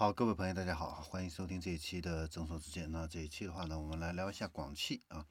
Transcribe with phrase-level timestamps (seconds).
[0.00, 2.90] 好，各位朋友，大家好，欢迎收听这一期的正说之见。
[2.90, 5.26] 那这一期的话呢，我们来聊一下广汽啊。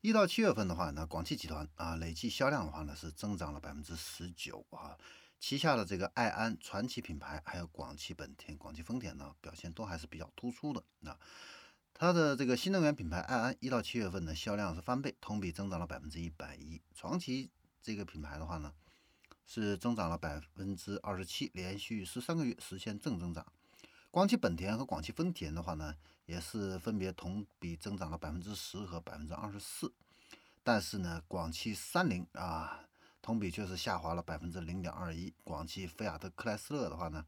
[0.00, 4.98] 一到七月份的话呢，广汽集团啊累计销量的话呢是增长了百分之十九啊。
[5.38, 10.82] 旗下的这个爱安、传奇品牌，还有广汽本田、广汽丰田呢，表现都还是比较突出的。
[10.98, 11.16] 那
[11.94, 16.82] 它的这个新能源品牌爱安一到七月份的销量是翻倍，同比增长了百分之一百一。
[16.92, 18.74] 传祺这个品牌的话呢，
[19.46, 23.46] 是增长了百分之二十七，连续十三个月实现正增长。
[24.10, 25.94] 广汽本田和广汽丰田的话呢，
[26.24, 29.92] 也是分别同比增长了百分之十和百分之二十四，
[30.62, 32.88] 但是呢，广汽三菱啊，
[33.20, 37.26] 同比却是下滑了百分之零点二一，广汽菲亚特克莱斯勒的话呢，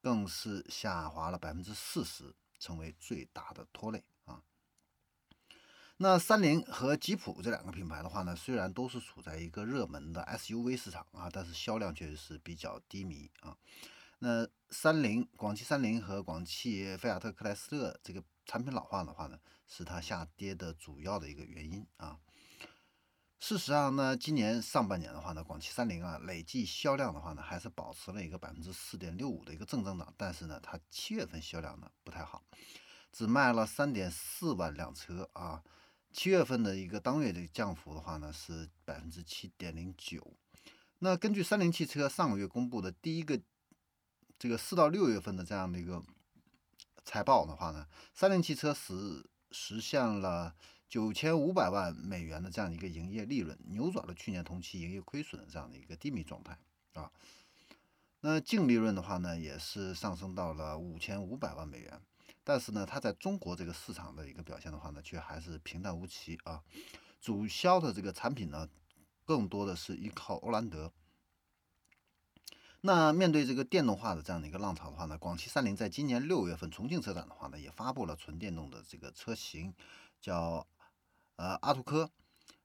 [0.00, 4.40] 更是下滑了百分之四十，成为最大的拖累啊。
[5.98, 13.54] 那三菱和吉普这两个品牌的话呢，虽然都是处在一个热门的 SUV 市场啊，但是销量确实是比较低迷啊。
[14.24, 22.18] 那三菱、广汽三菱和广汽菲亚特克莱斯勒这个产品老化的话呢，是它下跌的主要的一个原因啊。
[23.38, 32.42] 事实上呢，今年上半年的话呢，广汽三菱啊累计销量的话呢，还是保持了一个百分之四点六五的一个正增长，但是呢，它七月份销量呢不太好，
[33.12, 35.62] 只卖了三点四万辆车啊。
[36.14, 40.34] 七月份的一个当月的降幅的话呢，是百分之七点零九。
[41.00, 43.38] 那根据三菱汽车上个月公布的第一个。
[44.44, 46.04] 这个四到六月份的这样的一个
[47.02, 50.54] 财报的话呢，三菱汽车实实现了
[50.86, 56.58] 九千五百万美元的这样一个营业利润，扭转了去年同期营业亏损的这样的一个低迷状态
[56.92, 57.10] 啊。
[58.20, 61.98] 那净利润的话呢，也是上升到了五千五百万美元，
[62.44, 66.62] 但是呢，它在中国这个市场的一个表现的话呢，却还是平淡无奇啊。
[67.18, 68.68] 主销的这个产品呢，
[69.24, 70.92] 更多的是依靠欧蓝德。
[72.86, 79.72] 那面对这个电动化的这样的一个浪潮的话呢，广汽三菱在今年六月份重庆车展的话呢，也发布了纯电动的这个车型，
[80.20, 80.66] 叫
[81.36, 82.10] 呃阿图科。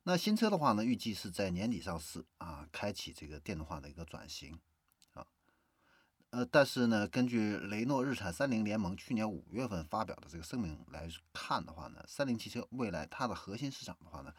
[0.04, 4.60] 那新车的话呢，预计是在年底上市啊，开启这个电动化的一个转型
[5.14, 5.26] 啊。
[6.32, 14.34] 呃，但是呢，根据雷诺日产三菱联盟去年五月份发表的这个声明来看的话呢，三菱汽车未来它的核心市场的话呢，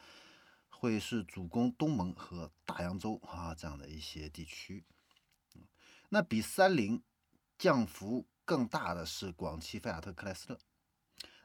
[0.68, 4.84] 会是主攻东盟和大洋洲啊这样的一些地区。
[6.10, 7.02] 那比三菱
[7.58, 10.58] 降幅更大的是广汽菲亚特克莱斯勒。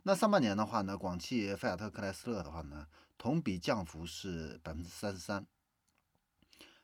[0.03, 2.87] 那上半年的话呢，广汽菲亚特克莱斯勒的话呢，
[3.17, 5.47] 同比降幅是百分之三十三，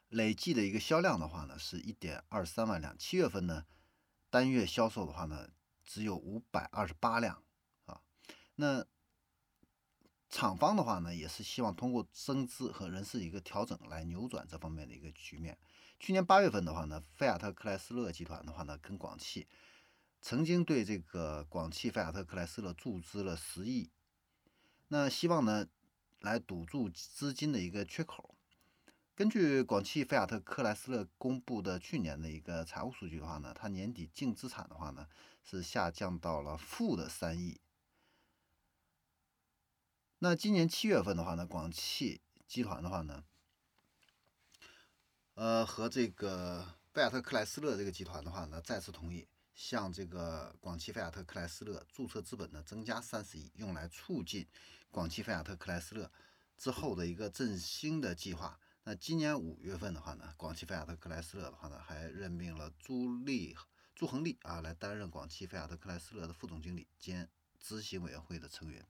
[0.10, 2.98] 累计的一个销量的话呢，是一点二三万辆。
[2.98, 3.66] 七月份呢，
[4.30, 5.50] 单月销售的话呢，
[5.84, 7.44] 只有五百二十八辆
[7.86, 8.02] 啊。
[8.56, 8.86] 那
[10.42, 15.56] 厂方的话呢，也是希望通过增资和人事一个调整来扭转这方面的一个局面。
[16.00, 19.48] 去年八月份的话呢，菲亚特克莱斯勒集团的话呢，跟广汽
[20.20, 23.92] 曾经对这个广汽菲亚特克莱斯勒注资了十亿，
[24.88, 25.68] 那希望呢
[26.22, 28.34] 来堵住资金的一个缺口。
[29.14, 35.06] 根据广汽菲亚特克莱斯勒公布的去年的一个财务数据的话呢，它年底净资产的话呢
[35.44, 37.62] 是下降到了负的三亿。
[40.24, 43.24] 那今年七月份的话呢，广汽集团的话呢。
[45.34, 54.48] 呃，和这个菲亚特克莱斯勒这个集团的话呢，再次同意向这个广汽菲亚特克莱斯勒注册资本呢增加三十亿，用来促进
[54.92, 56.12] 广汽菲亚特克莱斯勒
[56.56, 58.60] 之后的一个振兴的计划。
[58.84, 63.58] 那今年五月份的话呢，广汽菲亚特克莱斯勒的话呢，还任命了朱立
[63.96, 67.28] 朱恒利啊来担任广汽菲亚特克莱斯勒的副总经理兼
[67.60, 68.86] 执行委员会的成员。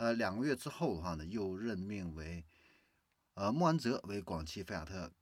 [0.00, 2.42] 呃，两个月之后的话呢，又任命为
[3.34, 5.12] 呃莫安泽为广汽菲亚特。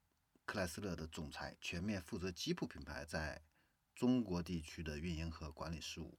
[0.47, 3.43] 克莱斯勒的总裁全面负责吉普品牌在
[3.95, 6.19] 中国地区的运营和管理事务。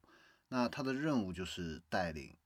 [0.49, 2.37] 那他的任务就是带领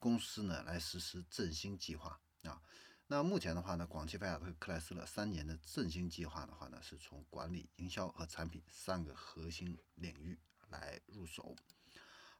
[0.00, 2.60] 公司呢来实施振兴计划啊。
[3.06, 10.36] 那目前的话呢，广汽菲亚特克莱斯勒三年的振兴计划的话呢，是从管理、营销和产品三个核心领域
[10.70, 11.54] 来入手。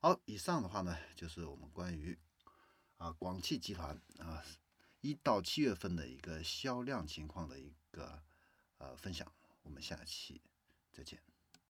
[0.01, 2.19] 好，以上的话呢，就是我们关于
[2.97, 4.45] 啊广汽集团啊
[5.01, 8.23] 一到七月份的一个销量情况的一个。
[8.79, 9.33] 呃，分享，
[9.63, 10.43] 我们下期
[10.91, 11.34] 再见。